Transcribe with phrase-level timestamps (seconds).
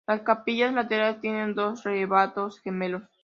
[0.07, 3.03] Las capillas laterales tienen dos retablos gemelos.